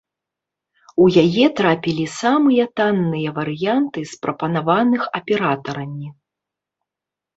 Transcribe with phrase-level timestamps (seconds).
[1.03, 6.07] У яе трапілі самыя танныя варыянты з прапанаваных аператарамі.